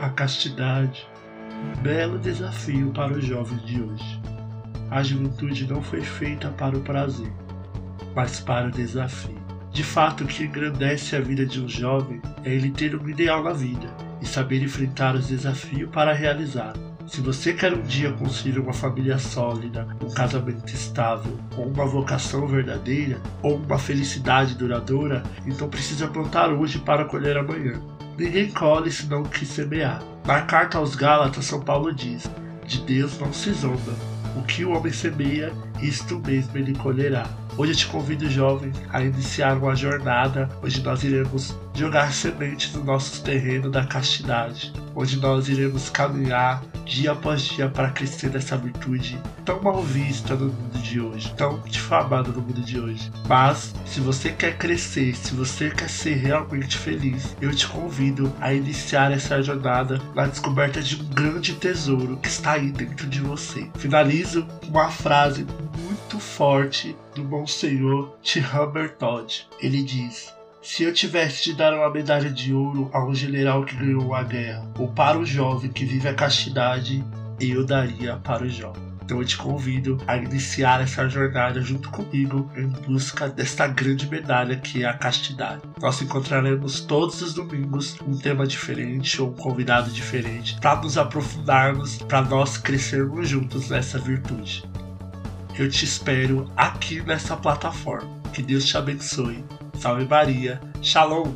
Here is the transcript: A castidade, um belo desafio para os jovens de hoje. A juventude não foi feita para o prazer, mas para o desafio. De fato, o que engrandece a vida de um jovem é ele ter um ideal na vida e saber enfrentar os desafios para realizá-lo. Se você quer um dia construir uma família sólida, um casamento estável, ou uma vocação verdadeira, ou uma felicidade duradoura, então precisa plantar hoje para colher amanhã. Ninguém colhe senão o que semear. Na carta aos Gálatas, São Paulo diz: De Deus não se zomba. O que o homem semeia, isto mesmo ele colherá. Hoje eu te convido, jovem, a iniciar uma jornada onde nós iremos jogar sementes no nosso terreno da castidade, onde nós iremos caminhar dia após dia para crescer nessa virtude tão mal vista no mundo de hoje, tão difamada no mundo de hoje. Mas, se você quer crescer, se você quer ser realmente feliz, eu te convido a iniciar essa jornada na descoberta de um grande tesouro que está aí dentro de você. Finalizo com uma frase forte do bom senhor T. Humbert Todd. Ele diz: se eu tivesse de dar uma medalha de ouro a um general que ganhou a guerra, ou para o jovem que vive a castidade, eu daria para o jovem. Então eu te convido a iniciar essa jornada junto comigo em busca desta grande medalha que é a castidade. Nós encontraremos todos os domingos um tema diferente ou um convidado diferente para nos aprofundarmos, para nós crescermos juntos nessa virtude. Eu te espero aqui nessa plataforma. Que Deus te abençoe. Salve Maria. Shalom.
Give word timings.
A 0.00 0.08
castidade, 0.10 1.06
um 1.62 1.82
belo 1.82 2.18
desafio 2.18 2.90
para 2.90 3.12
os 3.12 3.24
jovens 3.24 3.64
de 3.64 3.80
hoje. 3.80 4.20
A 4.90 5.02
juventude 5.02 5.66
não 5.66 5.80
foi 5.82 6.02
feita 6.02 6.48
para 6.50 6.76
o 6.76 6.80
prazer, 6.80 7.32
mas 8.14 8.40
para 8.40 8.68
o 8.68 8.70
desafio. 8.70 9.42
De 9.70 9.82
fato, 9.82 10.24
o 10.24 10.26
que 10.26 10.44
engrandece 10.44 11.16
a 11.16 11.20
vida 11.20 11.46
de 11.46 11.60
um 11.60 11.68
jovem 11.68 12.20
é 12.44 12.52
ele 12.52 12.70
ter 12.70 12.94
um 12.94 13.08
ideal 13.08 13.42
na 13.42 13.52
vida 13.52 13.88
e 14.20 14.26
saber 14.26 14.62
enfrentar 14.62 15.14
os 15.14 15.28
desafios 15.28 15.90
para 15.90 16.12
realizá-lo. 16.12 16.94
Se 17.06 17.20
você 17.20 17.52
quer 17.52 17.72
um 17.74 17.82
dia 17.82 18.12
construir 18.12 18.58
uma 18.58 18.72
família 18.72 19.18
sólida, 19.18 19.86
um 20.02 20.10
casamento 20.10 20.72
estável, 20.72 21.38
ou 21.56 21.66
uma 21.66 21.86
vocação 21.86 22.46
verdadeira, 22.46 23.20
ou 23.42 23.56
uma 23.56 23.78
felicidade 23.78 24.54
duradoura, 24.54 25.22
então 25.46 25.68
precisa 25.68 26.08
plantar 26.08 26.50
hoje 26.50 26.78
para 26.78 27.04
colher 27.04 27.36
amanhã. 27.36 27.80
Ninguém 28.16 28.50
colhe 28.50 28.90
senão 28.92 29.22
o 29.22 29.28
que 29.28 29.44
semear. 29.44 30.02
Na 30.24 30.42
carta 30.42 30.78
aos 30.78 30.94
Gálatas, 30.94 31.44
São 31.44 31.60
Paulo 31.60 31.92
diz: 31.92 32.30
De 32.66 32.80
Deus 32.82 33.18
não 33.18 33.32
se 33.32 33.52
zomba. 33.52 33.94
O 34.36 34.42
que 34.42 34.64
o 34.64 34.70
homem 34.70 34.92
semeia, 34.92 35.52
isto 35.82 36.18
mesmo 36.20 36.56
ele 36.56 36.74
colherá. 36.74 37.26
Hoje 37.56 37.70
eu 37.70 37.76
te 37.76 37.86
convido, 37.86 38.28
jovem, 38.28 38.72
a 38.92 39.00
iniciar 39.00 39.56
uma 39.56 39.76
jornada 39.76 40.48
onde 40.60 40.82
nós 40.82 41.04
iremos 41.04 41.56
jogar 41.72 42.12
sementes 42.12 42.72
no 42.72 42.82
nosso 42.82 43.22
terreno 43.22 43.70
da 43.70 43.86
castidade, 43.86 44.72
onde 44.92 45.16
nós 45.18 45.48
iremos 45.48 45.88
caminhar 45.88 46.64
dia 46.84 47.12
após 47.12 47.42
dia 47.42 47.68
para 47.68 47.90
crescer 47.90 48.30
nessa 48.30 48.56
virtude 48.56 49.18
tão 49.44 49.60
mal 49.62 49.82
vista 49.82 50.34
no 50.34 50.46
mundo 50.46 50.78
de 50.78 51.00
hoje, 51.00 51.32
tão 51.36 51.60
difamada 51.60 52.30
no 52.30 52.40
mundo 52.40 52.62
de 52.62 52.80
hoje. 52.80 53.10
Mas, 53.28 53.74
se 53.84 54.00
você 54.00 54.30
quer 54.30 54.56
crescer, 54.56 55.14
se 55.14 55.34
você 55.34 55.70
quer 55.70 55.88
ser 55.88 56.14
realmente 56.14 56.78
feliz, 56.78 57.36
eu 57.40 57.54
te 57.54 57.66
convido 57.66 58.32
a 58.40 58.52
iniciar 58.52 59.12
essa 59.12 59.42
jornada 59.42 60.00
na 60.14 60.26
descoberta 60.26 60.82
de 60.82 61.00
um 61.00 61.04
grande 61.06 61.54
tesouro 61.54 62.16
que 62.16 62.28
está 62.28 62.52
aí 62.52 62.72
dentro 62.72 63.06
de 63.06 63.20
você. 63.20 63.68
Finalizo 63.76 64.46
com 64.60 64.68
uma 64.68 64.90
frase 64.90 65.46
forte 66.24 66.96
do 67.14 67.22
bom 67.22 67.46
senhor 67.46 68.16
T. 68.22 68.40
Humbert 68.40 68.96
Todd. 68.96 69.46
Ele 69.60 69.82
diz: 69.82 70.32
se 70.62 70.82
eu 70.82 70.92
tivesse 70.92 71.44
de 71.44 71.54
dar 71.54 71.74
uma 71.74 71.90
medalha 71.90 72.30
de 72.30 72.52
ouro 72.52 72.90
a 72.92 73.04
um 73.04 73.14
general 73.14 73.64
que 73.64 73.76
ganhou 73.76 74.14
a 74.14 74.22
guerra, 74.22 74.66
ou 74.78 74.88
para 74.88 75.18
o 75.18 75.26
jovem 75.26 75.70
que 75.70 75.84
vive 75.84 76.08
a 76.08 76.14
castidade, 76.14 77.04
eu 77.38 77.64
daria 77.64 78.16
para 78.16 78.44
o 78.44 78.48
jovem. 78.48 78.82
Então 79.04 79.20
eu 79.20 79.26
te 79.26 79.36
convido 79.36 79.98
a 80.06 80.16
iniciar 80.16 80.80
essa 80.80 81.06
jornada 81.06 81.60
junto 81.60 81.90
comigo 81.90 82.50
em 82.56 82.66
busca 82.68 83.28
desta 83.28 83.66
grande 83.66 84.08
medalha 84.08 84.56
que 84.56 84.82
é 84.82 84.86
a 84.86 84.94
castidade. 84.94 85.60
Nós 85.80 86.00
encontraremos 86.00 86.80
todos 86.80 87.20
os 87.20 87.34
domingos 87.34 87.98
um 88.08 88.16
tema 88.16 88.46
diferente 88.46 89.20
ou 89.20 89.28
um 89.28 89.34
convidado 89.34 89.90
diferente 89.90 90.58
para 90.58 90.80
nos 90.80 90.96
aprofundarmos, 90.96 91.98
para 91.98 92.22
nós 92.22 92.56
crescermos 92.56 93.28
juntos 93.28 93.68
nessa 93.68 93.98
virtude. 93.98 94.64
Eu 95.56 95.70
te 95.70 95.84
espero 95.84 96.50
aqui 96.56 97.00
nessa 97.02 97.36
plataforma. 97.36 98.20
Que 98.32 98.42
Deus 98.42 98.64
te 98.64 98.76
abençoe. 98.76 99.44
Salve 99.78 100.04
Maria. 100.04 100.60
Shalom. 100.82 101.32